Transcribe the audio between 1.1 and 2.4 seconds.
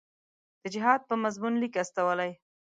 مضمون لیک استولی.